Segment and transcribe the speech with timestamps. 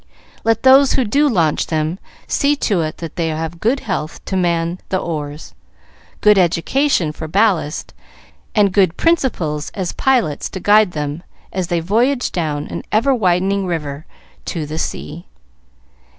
[0.43, 4.79] Let those who launch them see to it that they have good health to man
[4.89, 5.53] the oars,
[6.21, 7.93] good education for ballast,
[8.55, 11.21] and good principles as pilots to guide them
[11.53, 14.07] as they voyage down an ever widening river
[14.45, 15.27] to the sea.